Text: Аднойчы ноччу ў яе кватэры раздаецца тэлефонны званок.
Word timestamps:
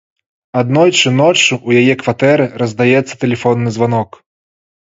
Аднойчы 0.61 1.07
ноччу 1.17 1.53
ў 1.67 1.85
яе 1.85 1.93
кватэры 2.05 2.49
раздаецца 2.63 3.21
тэлефонны 3.27 3.69
званок. 3.79 4.09